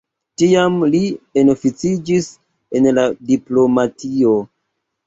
[0.41, 1.01] Tiam li
[1.43, 2.31] enoficiĝis
[2.81, 4.39] en la diplomatio.